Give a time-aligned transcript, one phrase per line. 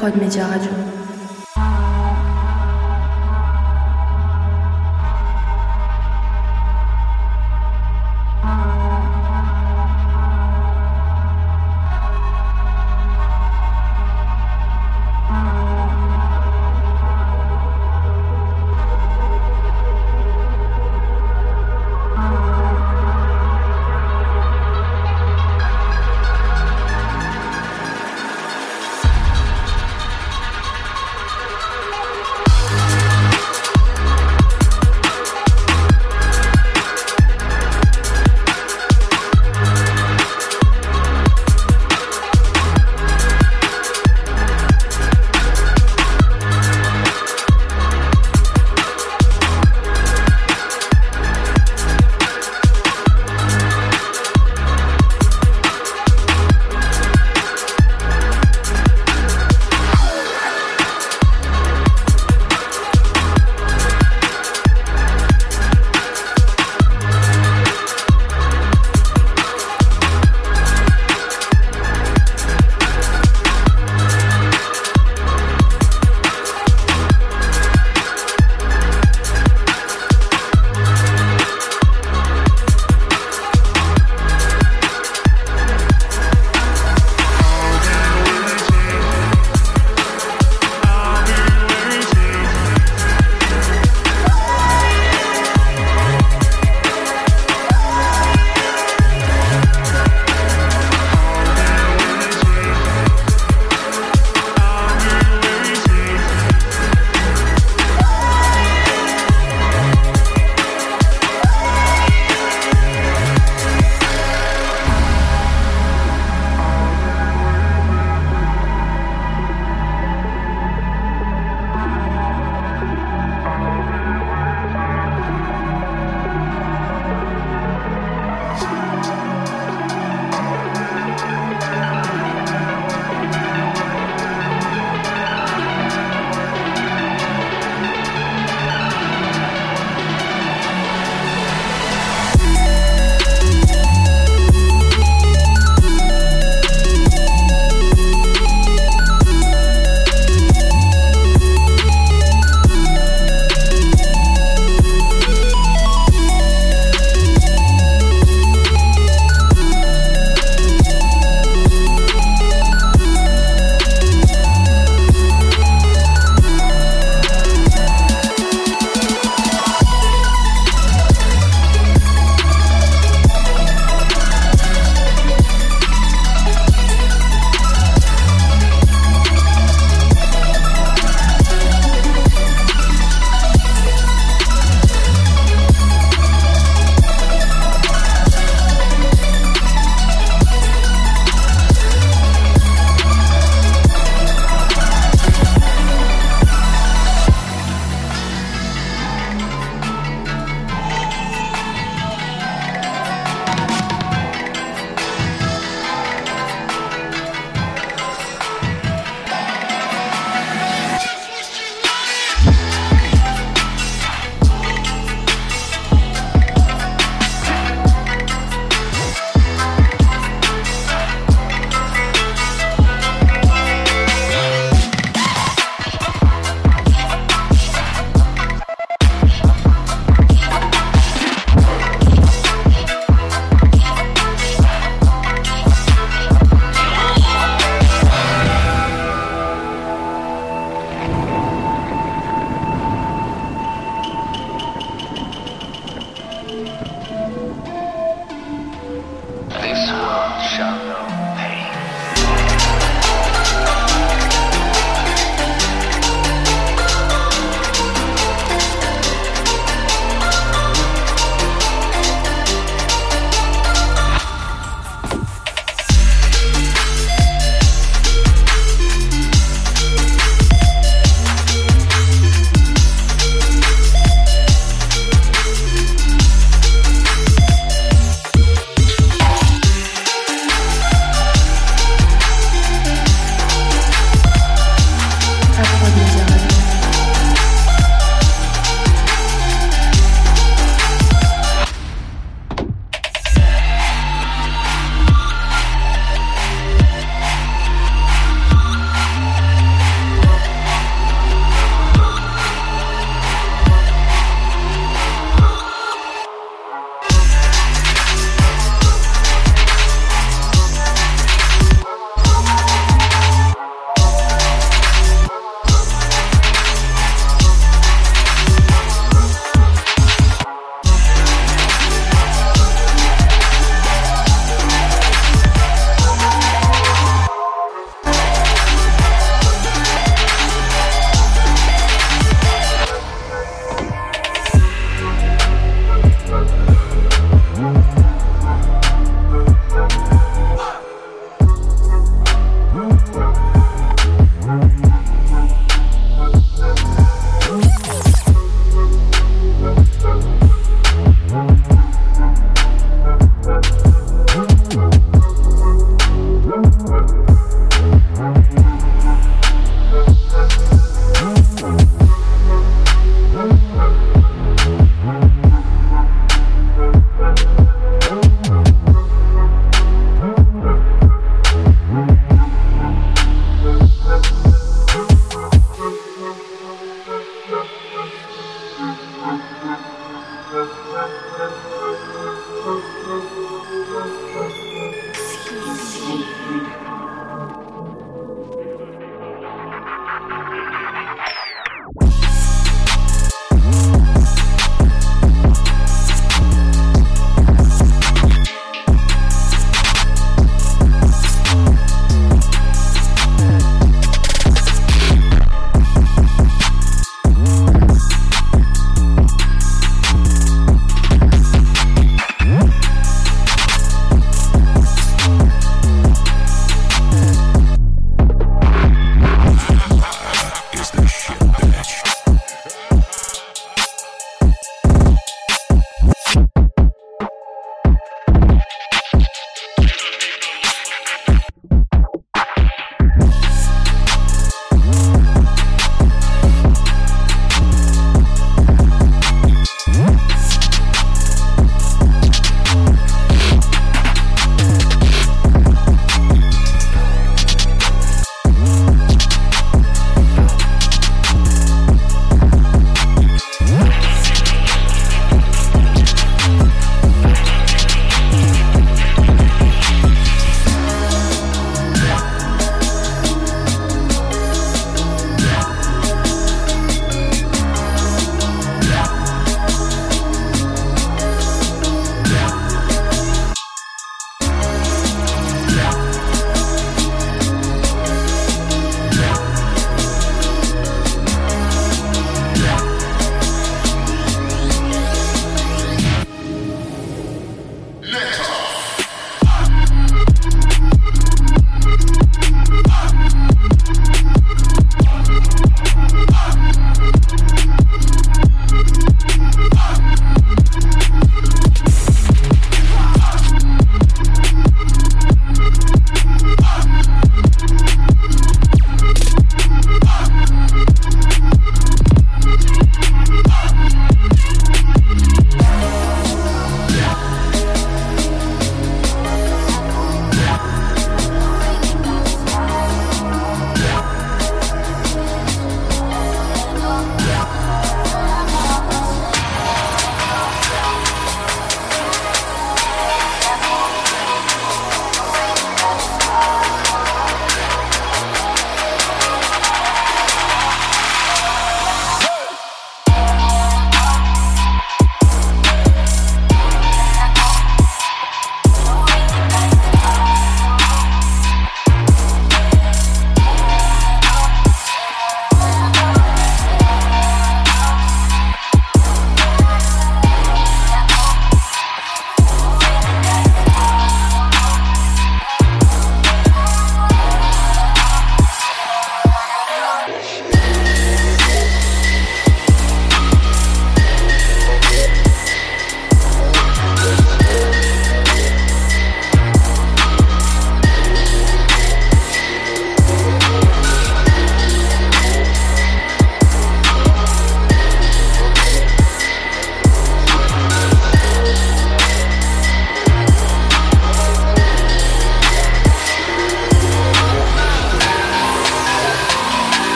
[0.00, 0.79] Prod Média Radio.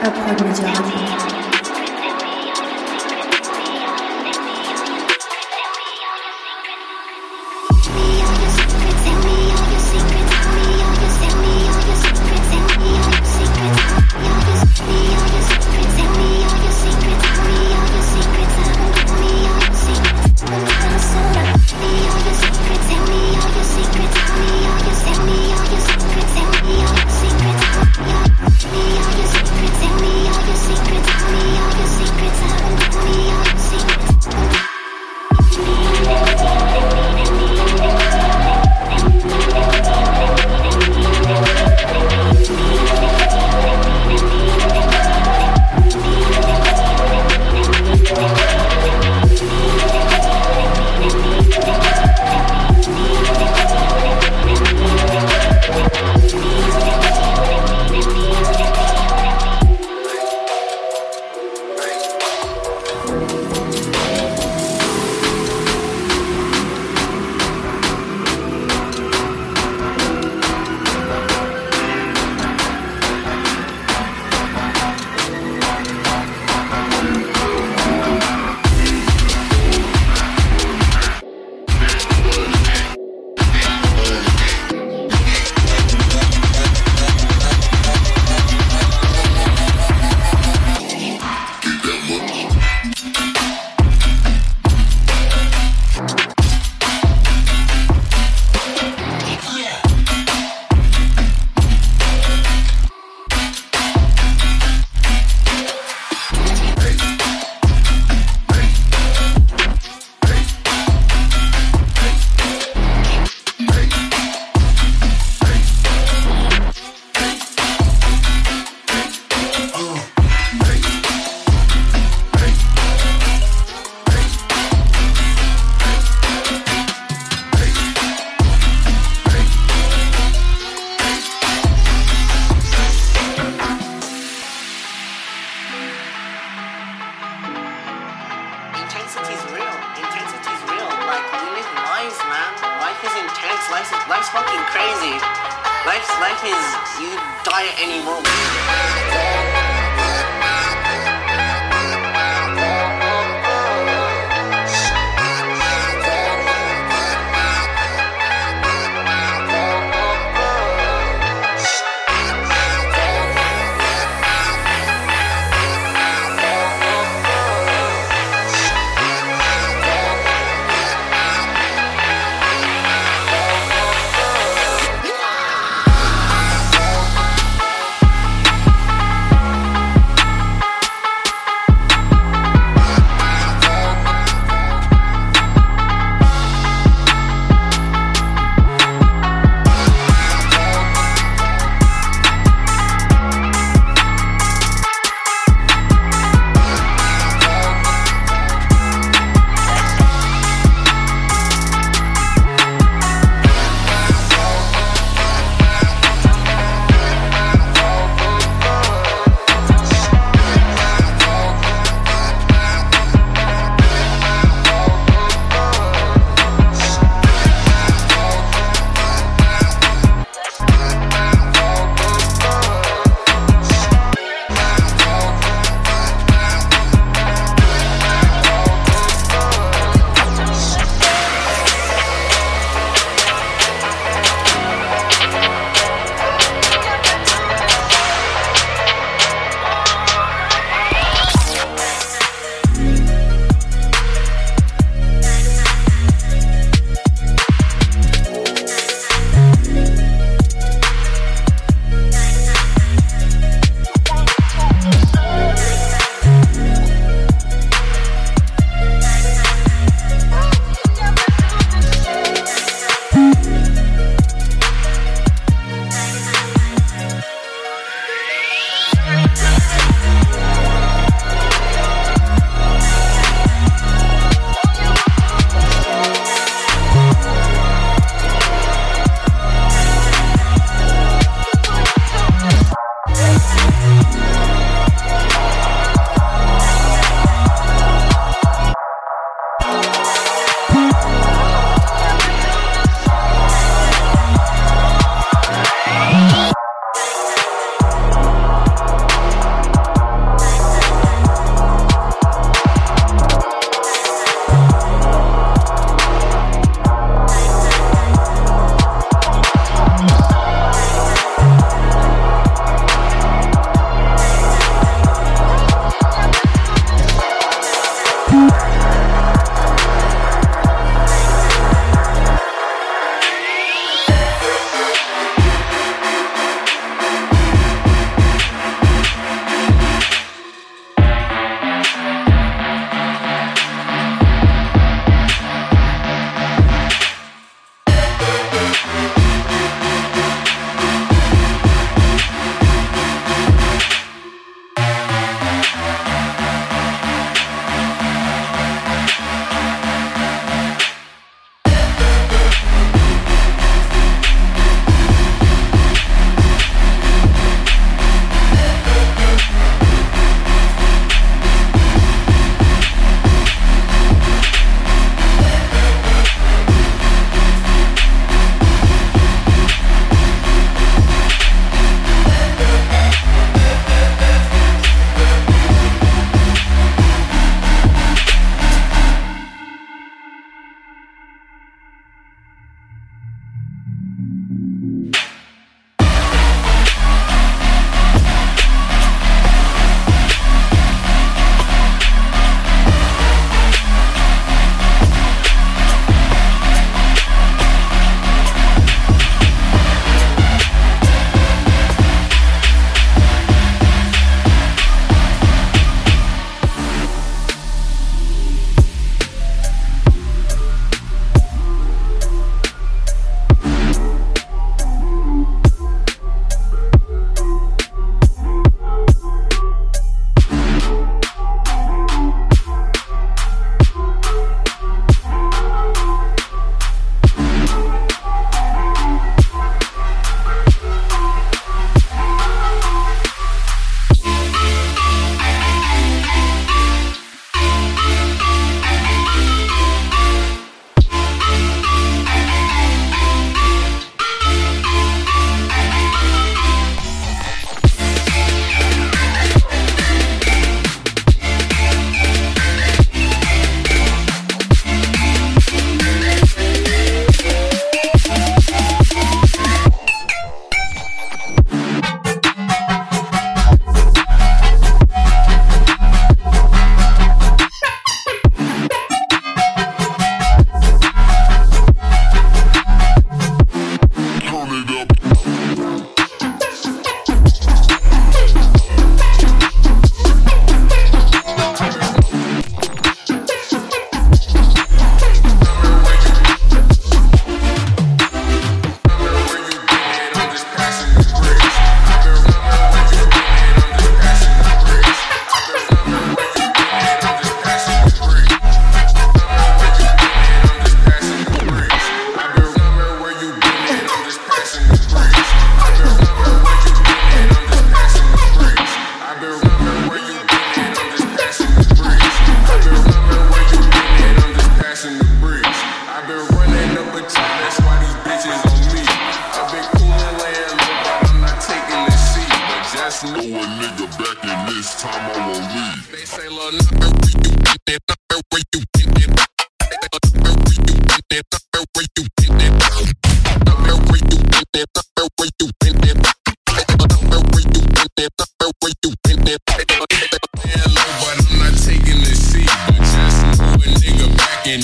[0.00, 1.37] Upload Media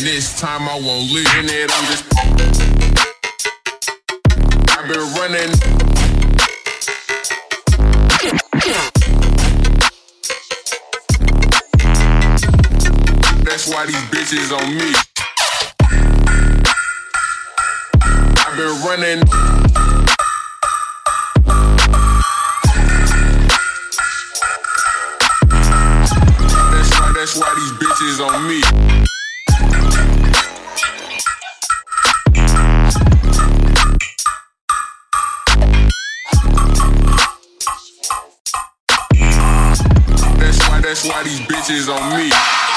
[0.05, 0.21] Radio.
[0.37, 1.71] time I won't leave in it.
[1.73, 2.05] I'm just.
[4.71, 5.51] I've been running.
[13.45, 14.93] That's why these bitches on me.
[18.37, 19.21] I've been running.
[26.71, 29.14] That's why, that's why these bitches on me.
[41.07, 42.74] Why these bitches on me.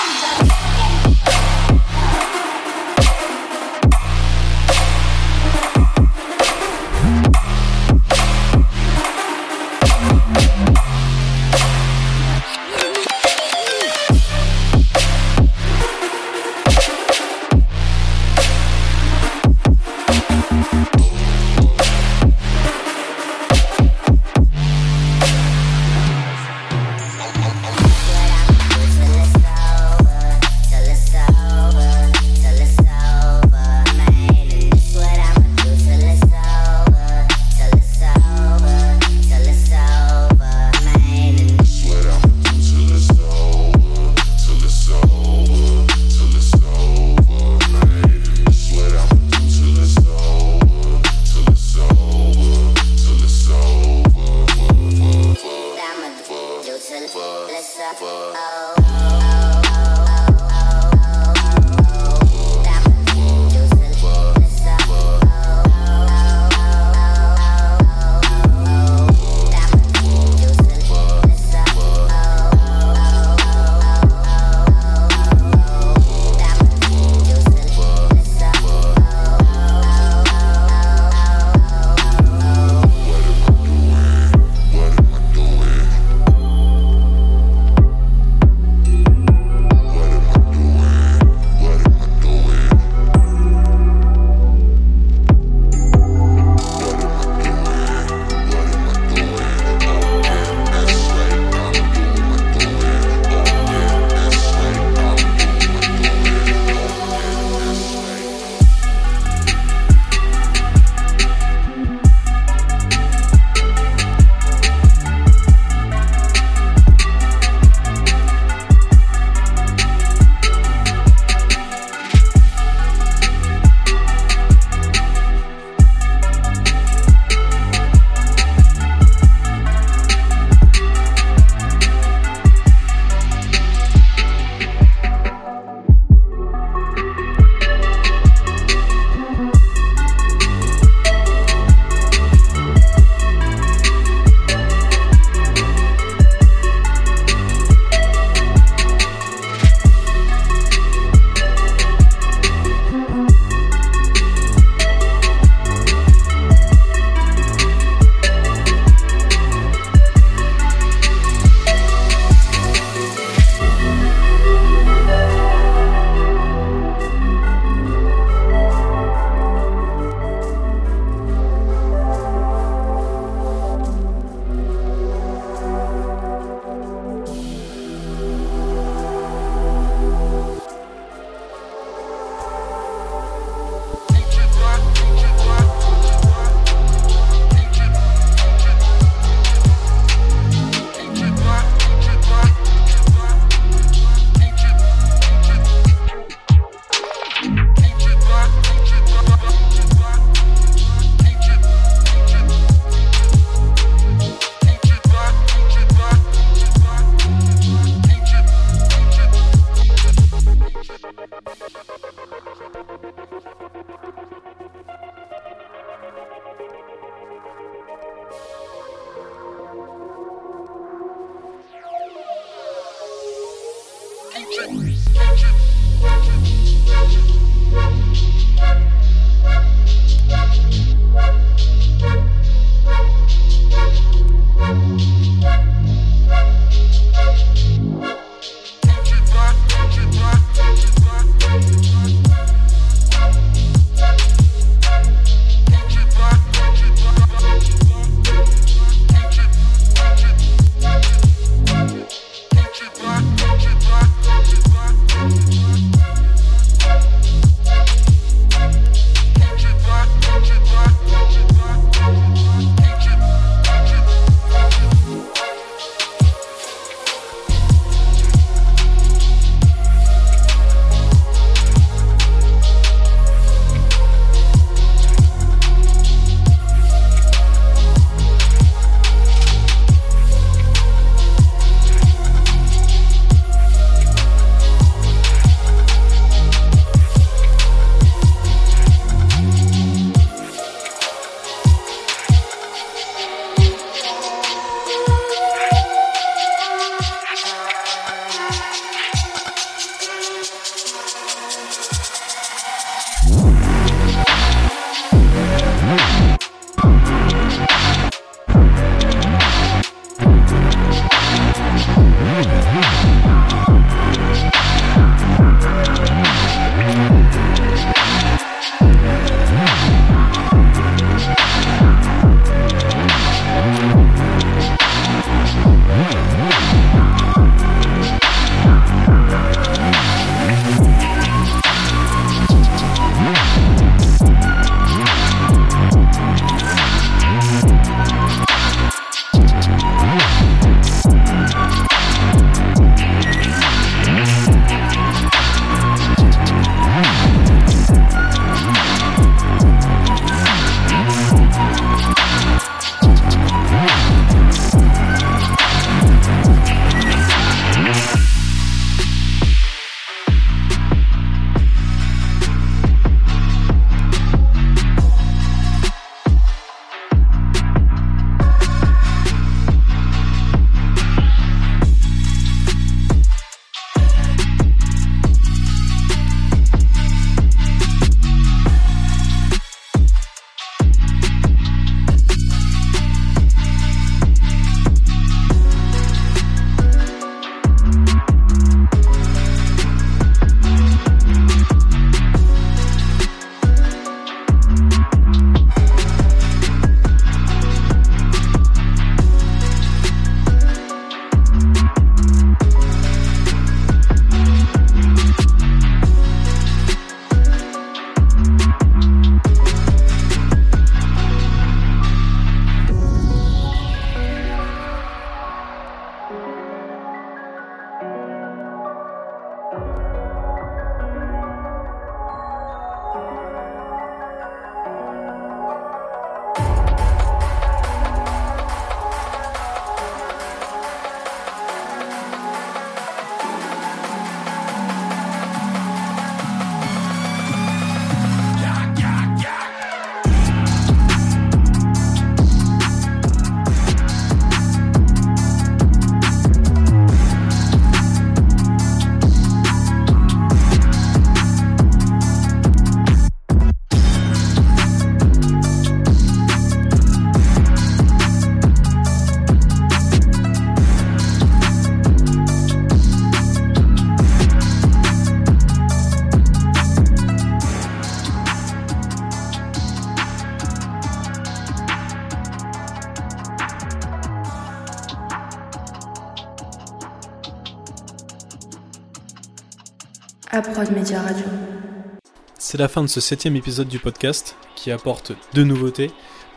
[482.57, 486.11] C'est la fin de ce septième épisode du podcast qui apporte deux nouveautés,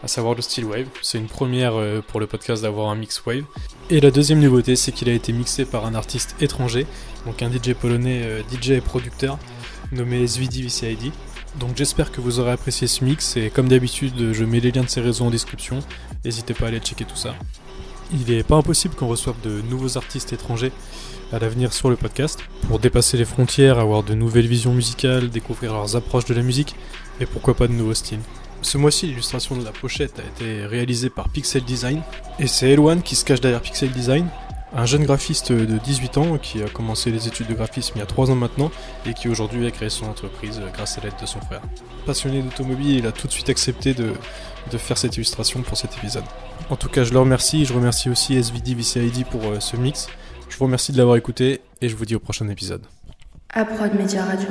[0.05, 0.87] à savoir le style wave.
[1.03, 3.45] C'est une première euh, pour le podcast d'avoir un mix wave.
[3.91, 6.87] Et la deuxième nouveauté, c'est qu'il a été mixé par un artiste étranger,
[7.27, 9.37] donc un DJ polonais, euh, DJ et producteur,
[9.91, 11.13] nommé VCID.
[11.59, 14.85] Donc j'espère que vous aurez apprécié ce mix et comme d'habitude, je mets les liens
[14.85, 15.81] de ses réseaux en description.
[16.25, 17.35] N'hésitez pas à aller checker tout ça.
[18.13, 20.73] Il n'est pas impossible qu'on reçoive de nouveaux artistes étrangers
[21.33, 25.73] à l'avenir sur le podcast pour dépasser les frontières, avoir de nouvelles visions musicales, découvrir
[25.75, 26.75] leurs approches de la musique
[27.21, 28.19] et pourquoi pas de nouveaux styles.
[28.63, 32.03] Ce mois-ci, l'illustration de la pochette a été réalisée par Pixel Design
[32.41, 34.27] et c'est Elwan qui se cache derrière Pixel Design,
[34.75, 38.03] un jeune graphiste de 18 ans qui a commencé les études de graphisme il y
[38.03, 38.71] a 3 ans maintenant
[39.07, 41.63] et qui aujourd'hui a créé son entreprise grâce à l'aide de son frère.
[42.07, 44.13] Passionné d'automobile, il a tout de suite accepté de,
[44.71, 46.25] de faire cette illustration pour cet épisode.
[46.71, 50.09] En tout cas, je le remercie, je remercie aussi SVD VCID pour euh, ce mix.
[50.49, 52.83] Je vous remercie de l'avoir écouté et je vous dis au prochain épisode.
[53.53, 54.49] Prod Media Radio.